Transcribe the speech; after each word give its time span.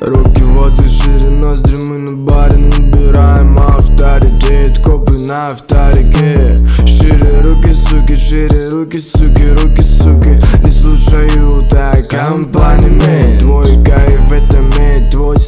Руки 0.00 0.42
в 0.42 0.48
воздух, 0.56 0.86
шире 0.86 1.30
ноздри, 1.30 1.76
мы 1.88 1.98
на 1.98 2.16
баре 2.16 2.56
набираем 2.56 3.58
авторитет 3.58 4.78
Копы 4.80 5.14
на 5.26 5.46
авторике 5.46 6.36
Шире 6.86 7.40
руки, 7.40 7.72
суки, 7.72 8.16
шире 8.16 8.70
руки, 8.72 9.00
суки, 9.00 9.44
руки, 9.62 9.82
суки 9.82 10.40
Не 10.62 10.72
слушаю 10.72 11.64
так 11.70 12.06
компаниями 12.08 13.38
Твой 13.38 13.82
кайф 13.84 14.04
это 14.04 14.04
медь, 14.04 14.32
твой 14.32 14.32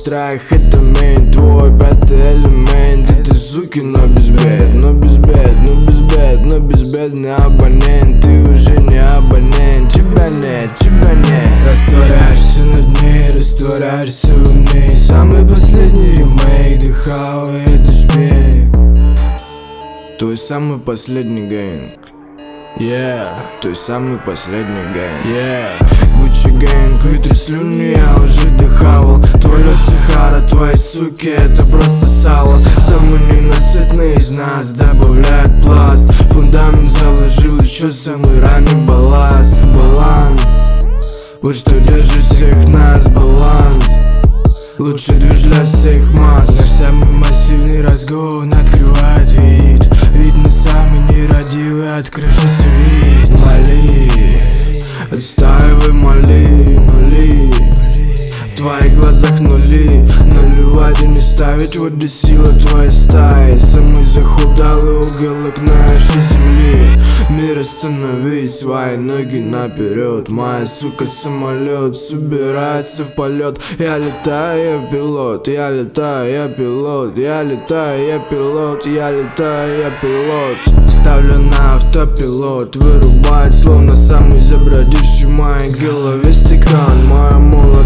страх 0.07 0.41
это 0.51 0.79
медь 0.79 1.33
Твой 1.33 1.77
пятый 1.79 2.21
элемент, 2.21 3.11
это 3.11 3.35
суки, 3.35 3.81
но 3.81 4.07
без 4.07 4.29
бед 4.29 4.75
Но 4.81 4.93
без 4.93 5.17
бед, 5.19 5.53
но 5.63 5.91
без 5.91 6.09
бед, 6.09 6.41
но 6.45 6.59
безбедный 6.61 7.35
абонент. 7.35 8.23
Ты 8.23 8.53
уже 8.53 8.77
не 8.83 8.99
абонент, 8.99 9.93
тебя 9.93 10.29
нет, 10.29 10.71
тебя 10.79 11.13
нет. 11.13 11.49
Растворяешься 11.69 12.61
на 12.73 12.81
дне, 12.81 13.33
растворяешься 13.33 14.35
в 14.35 14.75
ней 14.75 14.97
Самый 15.09 15.45
последний 15.45 16.19
ремейк, 16.19 16.81
дыхал 16.81 17.47
и 17.53 17.63
это 17.63 17.93
шпей 17.93 18.71
Твой 20.21 20.37
самый 20.37 20.79
последний 20.79 21.49
гэнг. 21.49 21.99
Yeah, 22.79 23.29
твой 23.63 23.75
самый 23.75 24.19
последний 24.19 24.85
гэнг. 24.93 25.25
Yeah, 25.25 25.71
Гуччи 26.19 26.55
гэнг, 26.61 27.03
вытри 27.05 27.35
слюни, 27.35 27.97
я 27.97 28.15
уже 28.23 28.36
твои 30.57 30.75
суки, 30.75 31.29
это 31.29 31.67
просто 31.67 32.07
сало. 32.07 32.57
Самый 32.57 33.21
ненасытный 33.29 34.15
из 34.15 34.39
нас 34.39 34.65
добавляет 34.73 35.53
пласт. 35.63 36.11
Фундамент 36.31 36.91
заложил 36.93 37.59
еще 37.59 37.91
самый 37.91 38.41
ранний 38.41 38.87
балласт 38.87 39.55
Баланс, 39.75 40.41
вот 41.43 41.57
что 41.57 41.79
держит 41.81 42.25
всех 42.25 42.69
нас, 42.69 43.07
баланс. 43.09 43.85
Лучший 44.79 45.17
движ 45.17 45.43
для 45.43 45.65
всех 45.65 46.03
масс. 46.13 46.49
Наш 46.49 46.71
самый 46.71 47.19
массивный 47.19 47.83
разгон 47.83 48.53
открывает 48.53 49.31
вид. 49.33 49.87
Видно 50.13 50.51
самый 50.51 51.01
нерадивый, 51.15 51.99
открывшийся 51.99 52.69
вид. 52.81 53.29
Моли, 53.31 54.41
отстаивай, 55.11 55.56
ставить, 61.57 61.77
вот 61.79 61.93
где 61.93 62.09
сила 62.09 62.45
твоей 62.45 62.89
стаи 62.89 63.53
Самый 63.53 64.05
захудалый 64.05 64.97
уголок 64.97 65.59
нашей 65.59 66.21
земли 66.31 67.01
Мир 67.31 67.59
остановись, 67.59 68.61
свои 68.61 68.97
ноги 68.97 69.39
наперед. 69.39 70.29
Моя 70.29 70.65
сука 70.65 71.07
самолет 71.07 71.97
собирается 71.97 73.05
в 73.05 73.15
полет. 73.15 73.59
Я 73.79 73.99
летаю, 73.99 74.81
я 74.81 74.91
пилот, 74.91 75.49
я 75.49 75.71
летаю, 75.71 76.33
я 76.33 76.49
пилот 76.49 77.17
Я 77.17 77.43
летаю, 77.43 78.07
я 78.07 78.19
пилот, 78.31 78.87
я 78.87 79.11
летаю, 79.11 79.79
я 79.81 79.91
пилот. 80.01 80.89
Ставлю 80.89 81.37
на 81.51 81.73
автопилот, 81.73 82.77
вырубает 82.77 83.53
словно 83.53 83.97
самый 83.97 84.41
забродивший 84.41 85.27
в 85.27 85.31
моей 85.31 85.71
голове 85.85 86.33
стекан 86.33 87.07
Моя 87.11 87.39
молодость 87.39 87.86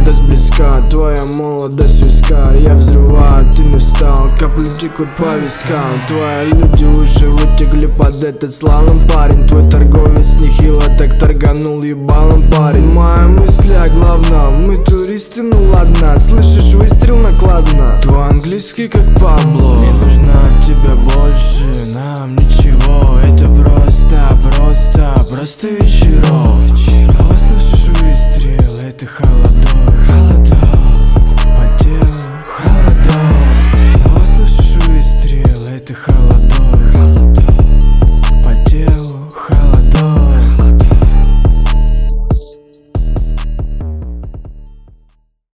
капли 4.41 4.65
текут 4.81 5.15
по 5.17 5.37
вискам. 5.37 6.01
Твои 6.09 6.51
люди 6.51 6.85
уже 6.85 7.27
вытекли 7.29 7.87
под 7.87 8.23
этот 8.23 8.55
слалом 8.55 9.07
парень. 9.07 9.47
Твой 9.47 9.71
торговец 9.71 10.41
нехило 10.41 10.83
так 10.99 11.19
торганул 11.19 11.83
ебалом 11.83 12.43
парень. 12.51 12.95
Моя 12.95 13.29
мысль 13.29 13.75
о 13.75 13.87
главном, 13.91 14.63
мы 14.63 14.79
туристы, 14.79 15.43
ну 15.43 15.71
ладно. 15.71 16.17
Слышишь 16.17 16.73
выстрел 16.73 17.17
накладно, 17.17 18.01
твой 18.03 18.29
английский 18.29 18.89
как 18.89 19.05
Пабло. 19.21 19.79
Не 19.83 19.93
нужно 19.93 20.33
от 20.41 20.65
тебя 20.65 20.95
больше, 21.15 21.95
нам 21.95 22.35
ничего. 22.35 23.19
Это 23.21 23.45
просто, 23.45 24.17
просто, 24.57 25.15
просто 25.31 25.69
вечерок 25.69 27.20